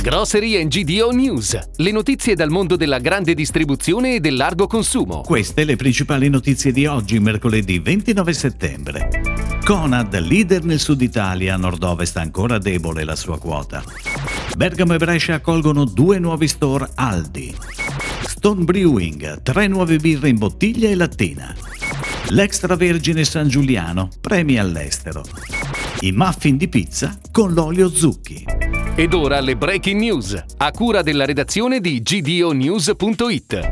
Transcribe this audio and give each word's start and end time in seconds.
Grocery 0.00 0.66
GDO 0.68 1.10
News, 1.10 1.58
le 1.76 1.90
notizie 1.90 2.34
dal 2.34 2.50
mondo 2.50 2.76
della 2.76 2.98
grande 2.98 3.34
distribuzione 3.34 4.14
e 4.14 4.20
del 4.20 4.36
largo 4.36 4.68
consumo. 4.68 5.22
Queste 5.22 5.64
le 5.64 5.74
principali 5.74 6.28
notizie 6.28 6.72
di 6.72 6.86
oggi, 6.86 7.18
mercoledì 7.18 7.80
29 7.80 8.32
settembre. 8.32 9.10
Conad, 9.64 10.16
leader 10.20 10.62
nel 10.62 10.78
sud 10.78 11.02
Italia, 11.02 11.56
nord-ovest 11.56 12.16
ancora 12.16 12.58
debole 12.58 13.02
la 13.04 13.16
sua 13.16 13.38
quota. 13.38 13.82
Bergamo 14.56 14.94
e 14.94 14.98
Brescia 14.98 15.34
accolgono 15.34 15.84
due 15.84 16.18
nuovi 16.20 16.46
store 16.46 16.88
Aldi. 16.94 17.54
Stone 18.22 18.64
Brewing, 18.64 19.42
tre 19.42 19.66
nuove 19.66 19.98
birre 19.98 20.28
in 20.28 20.38
bottiglia 20.38 20.88
e 20.88 20.94
lattina. 20.94 21.54
L'extravergine 22.28 23.24
San 23.24 23.48
Giuliano, 23.48 24.08
premi 24.20 24.58
all'estero. 24.58 25.24
I 26.00 26.12
muffin 26.12 26.56
di 26.56 26.68
pizza 26.68 27.18
con 27.32 27.52
l'olio 27.52 27.90
zucchi. 27.90 28.57
Ed 29.00 29.14
ora 29.14 29.38
le 29.38 29.54
breaking 29.54 30.00
news, 30.00 30.44
a 30.56 30.72
cura 30.72 31.02
della 31.02 31.24
redazione 31.24 31.78
di 31.78 32.02
gdonews.it. 32.02 33.70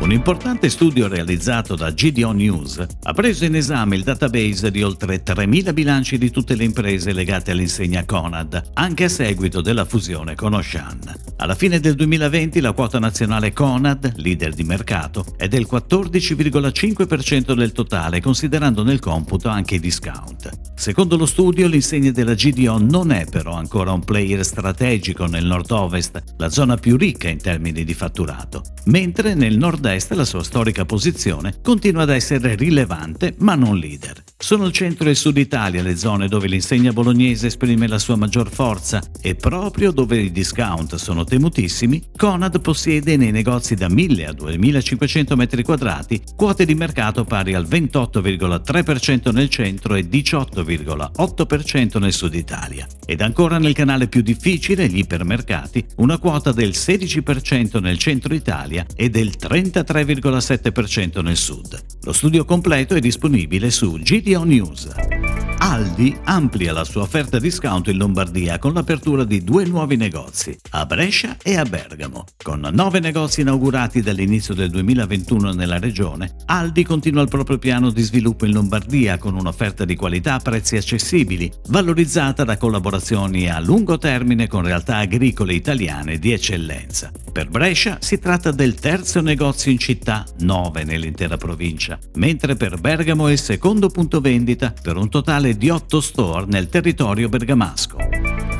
Un 0.00 0.12
importante 0.12 0.68
studio 0.68 1.08
realizzato 1.08 1.76
da 1.76 1.90
GDO 1.90 2.32
News 2.32 2.84
ha 3.04 3.12
preso 3.14 3.46
in 3.46 3.54
esame 3.54 3.96
il 3.96 4.02
database 4.02 4.70
di 4.70 4.82
oltre 4.82 5.22
3.000 5.22 5.72
bilanci 5.72 6.18
di 6.18 6.30
tutte 6.30 6.54
le 6.56 6.64
imprese 6.64 7.14
legate 7.14 7.52
all'insegna 7.52 8.04
Conad, 8.04 8.72
anche 8.74 9.04
a 9.04 9.08
seguito 9.08 9.62
della 9.62 9.86
fusione 9.86 10.34
con 10.34 10.52
Oshan. 10.52 11.00
Alla 11.38 11.54
fine 11.54 11.80
del 11.80 11.94
2020 11.94 12.60
la 12.60 12.72
quota 12.72 12.98
nazionale 12.98 13.54
Conad, 13.54 14.12
leader 14.16 14.52
di 14.52 14.64
mercato, 14.64 15.24
è 15.38 15.48
del 15.48 15.66
14,5% 15.66 17.54
del 17.54 17.72
totale, 17.72 18.20
considerando 18.20 18.84
nel 18.84 19.00
computo 19.00 19.48
anche 19.48 19.76
i 19.76 19.80
discount. 19.80 20.65
Secondo 20.76 21.16
lo 21.16 21.26
studio, 21.26 21.66
l'insegna 21.66 22.10
della 22.10 22.34
GDO 22.34 22.78
non 22.78 23.10
è 23.10 23.24
però 23.24 23.54
ancora 23.54 23.92
un 23.92 24.04
player 24.04 24.44
strategico 24.44 25.24
nel 25.26 25.44
nord-ovest, 25.44 26.22
la 26.36 26.50
zona 26.50 26.76
più 26.76 26.96
ricca 26.96 27.28
in 27.28 27.38
termini 27.38 27.82
di 27.82 27.94
fatturato, 27.94 28.62
mentre 28.84 29.34
nel 29.34 29.56
nord-est 29.56 30.12
la 30.12 30.24
sua 30.24 30.44
storica 30.44 30.84
posizione 30.84 31.54
continua 31.62 32.02
ad 32.02 32.10
essere 32.10 32.54
rilevante 32.54 33.34
ma 33.38 33.54
non 33.54 33.76
leader. 33.78 34.22
Sono 34.38 34.66
il 34.66 34.72
centro 34.72 35.08
e 35.08 35.12
il 35.12 35.16
sud 35.16 35.38
Italia 35.38 35.82
le 35.82 35.96
zone 35.96 36.28
dove 36.28 36.46
l'insegna 36.46 36.92
bolognese 36.92 37.46
esprime 37.46 37.88
la 37.88 37.98
sua 37.98 38.16
maggior 38.16 38.50
forza 38.50 39.02
e 39.22 39.34
proprio 39.34 39.90
dove 39.90 40.18
i 40.18 40.30
discount 40.30 40.96
sono 40.96 41.24
temutissimi, 41.24 42.02
Conad 42.14 42.60
possiede 42.60 43.16
nei 43.16 43.30
negozi 43.30 43.74
da 43.74 43.88
1000 43.88 44.26
a 44.26 44.32
2500 44.34 45.36
metri 45.36 45.62
quadrati 45.62 46.22
quote 46.36 46.66
di 46.66 46.74
mercato 46.74 47.24
pari 47.24 47.54
al 47.54 47.66
28,3% 47.66 49.32
nel 49.32 49.48
centro 49.48 49.94
e 49.94 50.06
18,8% 50.06 51.98
nel 51.98 52.12
sud 52.12 52.34
Italia. 52.34 52.86
Ed 53.06 53.22
ancora 53.22 53.56
nel 53.56 53.72
canale 53.72 54.06
più 54.06 54.20
difficile, 54.20 54.86
gli 54.86 54.98
ipermercati, 54.98 55.84
una 55.96 56.18
quota 56.18 56.52
del 56.52 56.70
16% 56.70 57.80
nel 57.80 57.96
centro 57.96 58.34
Italia 58.34 58.84
e 58.94 59.08
del 59.08 59.32
33,7% 59.40 61.22
nel 61.22 61.36
sud. 61.36 61.84
Lo 62.02 62.12
studio 62.12 62.44
completo 62.44 62.94
è 62.94 63.00
disponibile 63.00 63.70
su 63.70 63.96
GDO 64.26 64.44
News. 64.44 65.15
Aldi 65.58 66.14
amplia 66.24 66.72
la 66.72 66.84
sua 66.84 67.02
offerta 67.02 67.38
discount 67.38 67.88
in 67.88 67.96
Lombardia 67.96 68.58
con 68.58 68.74
l'apertura 68.74 69.24
di 69.24 69.42
due 69.42 69.64
nuovi 69.64 69.96
negozi, 69.96 70.56
a 70.70 70.84
Brescia 70.84 71.36
e 71.42 71.56
a 71.56 71.64
Bergamo. 71.64 72.24
Con 72.42 72.68
nove 72.72 73.00
negozi 73.00 73.40
inaugurati 73.40 74.02
dall'inizio 74.02 74.52
del 74.52 74.70
2021 74.70 75.52
nella 75.52 75.78
regione, 75.78 76.36
Aldi 76.44 76.84
continua 76.84 77.22
il 77.22 77.28
proprio 77.28 77.58
piano 77.58 77.90
di 77.90 78.02
sviluppo 78.02 78.44
in 78.44 78.52
Lombardia 78.52 79.16
con 79.16 79.34
un'offerta 79.34 79.86
di 79.86 79.96
qualità 79.96 80.34
a 80.34 80.40
prezzi 80.40 80.76
accessibili, 80.76 81.50
valorizzata 81.68 82.44
da 82.44 82.58
collaborazioni 82.58 83.48
a 83.48 83.58
lungo 83.58 83.96
termine 83.96 84.48
con 84.48 84.62
realtà 84.62 84.98
agricole 84.98 85.54
italiane 85.54 86.18
di 86.18 86.32
eccellenza. 86.32 87.10
Per 87.32 87.48
Brescia 87.48 87.98
si 88.00 88.18
tratta 88.18 88.50
del 88.50 88.74
terzo 88.74 89.20
negozio 89.20 89.70
in 89.70 89.78
città, 89.78 90.24
9 90.40 90.84
nell'intera 90.84 91.36
provincia, 91.36 91.98
mentre 92.14 92.56
per 92.56 92.78
Bergamo 92.78 93.28
è 93.28 93.32
il 93.32 93.38
secondo 93.38 93.88
punto 93.88 94.20
vendita 94.20 94.72
per 94.80 94.96
un 94.96 95.08
totale 95.08 95.45
di 95.54 95.68
8 95.68 96.00
store 96.00 96.46
nel 96.46 96.68
territorio 96.68 97.28
bergamasco. 97.28 97.98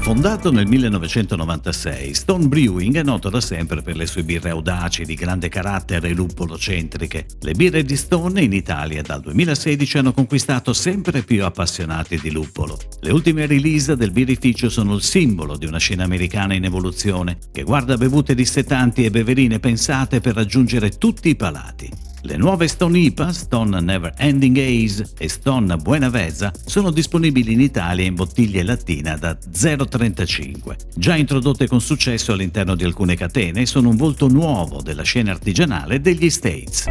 Fondato 0.06 0.52
nel 0.52 0.68
1996, 0.68 2.14
Stone 2.14 2.46
Brewing 2.46 2.96
è 2.96 3.02
noto 3.02 3.28
da 3.28 3.40
sempre 3.40 3.82
per 3.82 3.96
le 3.96 4.06
sue 4.06 4.22
birre 4.22 4.50
audaci, 4.50 5.04
di 5.04 5.16
grande 5.16 5.48
carattere 5.48 6.10
e 6.10 6.14
luppolo-centriche. 6.14 7.26
Le 7.40 7.54
birre 7.54 7.82
di 7.82 7.96
Stone 7.96 8.40
in 8.40 8.52
Italia 8.52 9.02
dal 9.02 9.20
2016 9.20 9.98
hanno 9.98 10.12
conquistato 10.12 10.72
sempre 10.72 11.22
più 11.22 11.42
appassionati 11.42 12.20
di 12.20 12.30
luppolo. 12.30 12.78
Le 13.00 13.10
ultime 13.10 13.46
release 13.46 13.96
del 13.96 14.12
birrificio 14.12 14.70
sono 14.70 14.94
il 14.94 15.02
simbolo 15.02 15.56
di 15.56 15.66
una 15.66 15.78
scena 15.78 16.04
americana 16.04 16.54
in 16.54 16.62
evoluzione, 16.62 17.38
che 17.50 17.64
guarda 17.64 17.96
bevute 17.96 18.36
dissetanti 18.36 19.04
e 19.04 19.10
beverine 19.10 19.58
pensate 19.58 20.20
per 20.20 20.36
raggiungere 20.36 20.90
tutti 20.90 21.30
i 21.30 21.34
palati. 21.34 21.90
Le 22.26 22.36
nuove 22.36 22.66
Stone 22.66 22.98
IPA, 22.98 23.32
Stone 23.32 23.80
Never 23.80 24.12
Ending 24.16 24.58
Ace 24.58 25.12
e 25.16 25.28
Stone 25.28 25.76
Buena 25.76 26.08
Vezza 26.08 26.52
sono 26.64 26.90
disponibili 26.90 27.52
in 27.52 27.60
Italia 27.60 28.04
in 28.04 28.16
bottiglie 28.16 28.64
lattina 28.64 29.16
da 29.16 29.38
0,35. 29.38 30.74
Già 30.96 31.14
introdotte 31.14 31.68
con 31.68 31.80
successo 31.80 32.32
all'interno 32.32 32.74
di 32.74 32.82
alcune 32.82 33.14
catene, 33.14 33.64
sono 33.64 33.90
un 33.90 33.96
volto 33.96 34.26
nuovo 34.26 34.82
della 34.82 35.04
scena 35.04 35.30
artigianale 35.30 36.00
degli 36.00 36.28
States. 36.28 36.86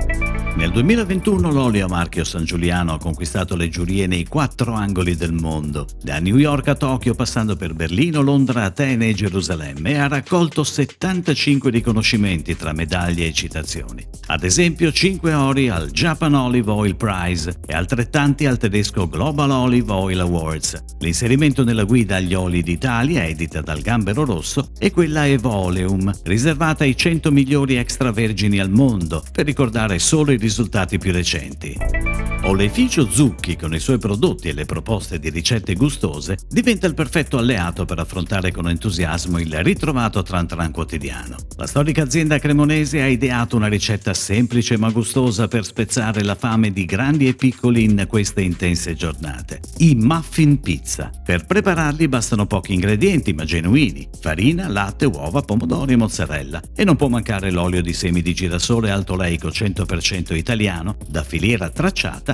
Nel 0.56 0.72
2021 0.72 1.52
l'olio 1.52 1.86
a 1.86 1.90
marchio 1.90 2.24
San 2.24 2.46
Giuliano 2.46 2.94
ha 2.94 2.98
conquistato 2.98 3.58
le 3.58 3.68
giurie 3.68 4.08
nei 4.08 4.26
quattro 4.26 4.72
angoli 4.72 5.18
del 5.18 5.34
mondo, 5.34 5.86
da 6.02 6.20
New 6.20 6.38
York 6.38 6.70
a 6.70 6.76
Tokyo 6.76 7.14
passando 7.14 7.58
per 7.58 7.74
Berlino, 7.74 8.22
Londra, 8.22 8.64
Atene 8.64 9.10
e 9.10 9.14
Gerusalemme 9.14 9.90
e 9.92 9.98
ha 9.98 10.08
raccolto 10.08 10.64
75 10.64 11.70
riconoscimenti 11.70 12.56
tra 12.56 12.72
medaglie 12.72 13.28
e 13.28 13.34
citazioni. 13.34 14.08
Ad 14.28 14.46
esempio 14.46 14.94
5 14.94 15.25
ori 15.34 15.70
al 15.70 15.92
Japan 15.92 16.34
Olive 16.34 16.72
Oil 16.72 16.96
Prize 16.96 17.60
e 17.66 17.74
altrettanti 17.74 18.46
al 18.46 18.58
tedesco 18.58 19.08
Global 19.08 19.50
Olive 19.52 19.92
Oil 19.92 20.20
Awards. 20.20 20.84
L'inserimento 21.00 21.64
nella 21.64 21.84
guida 21.84 22.18
agli 22.18 22.34
oli 22.34 22.62
d'Italia, 22.62 23.26
edita 23.26 23.62
dal 23.62 23.82
Gambero 23.82 24.26
Rosso, 24.26 24.70
è 24.78 24.92
quella 24.92 25.28
Evoleum, 25.28 26.12
riservata 26.24 26.84
ai 26.84 26.96
100 26.96 27.32
migliori 27.32 27.76
extravergini 27.76 28.60
al 28.60 28.70
mondo, 28.70 29.24
per 29.32 29.46
ricordare 29.46 30.00
solo 30.00 30.32
i 30.32 30.38
risultati 30.38 30.98
più 30.98 31.12
recenti. 31.12 32.05
Oleficio 32.48 33.10
Zucchi, 33.10 33.58
con 33.58 33.74
i 33.74 33.80
suoi 33.80 33.98
prodotti 33.98 34.50
e 34.50 34.54
le 34.54 34.66
proposte 34.66 35.18
di 35.18 35.32
ricette 35.32 35.74
gustose, 35.74 36.38
diventa 36.48 36.86
il 36.86 36.94
perfetto 36.94 37.40
alleato 37.40 37.86
per 37.86 37.98
affrontare 37.98 38.52
con 38.52 38.70
entusiasmo 38.70 39.40
il 39.40 39.64
ritrovato 39.64 40.22
tran 40.22 40.46
tran 40.46 40.72
quotidiano. 40.72 41.38
La 41.58 41.66
storica 41.66 42.04
azienda 42.04 42.38
cremonese 42.38 43.02
ha 43.02 43.08
ideato 43.08 43.56
una 43.56 43.68
ricetta 43.68 44.14
semplice 44.14 44.78
ma 44.78 44.92
gustosa 44.92 45.48
per 45.48 45.66
spezzare 45.66 46.24
la 46.24 46.36
fame 46.36 46.72
di 46.72 46.86
grandi 46.86 47.28
e 47.28 47.34
piccoli 47.34 47.84
in 47.84 48.06
queste 48.08 48.42
intense 48.42 48.94
giornate. 48.94 49.62
I 49.78 49.96
muffin 49.96 50.62
pizza. 50.62 51.10
Per 51.26 51.48
prepararli 51.48 52.08
bastano 52.08 52.46
pochi 52.46 52.76
ingredienti 52.76 53.34
ma 53.34 53.44
genuini: 53.44 54.08
farina, 54.22 54.68
latte, 54.68 55.06
uova, 55.06 55.42
pomodori 55.42 55.94
e 55.94 55.98
mozzarella. 55.98 56.62
E 56.76 56.84
non 56.84 56.96
può 56.96 57.08
mancare 57.08 57.50
l'olio 57.50 57.82
di 57.82 57.94
semi 57.94 58.22
di 58.22 58.36
girasole 58.36 58.92
alto 58.92 59.16
leico 59.16 59.48
100% 59.48 60.36
italiano, 60.36 60.98
da 61.08 61.24
filiera 61.24 61.70
tracciata 61.70 62.34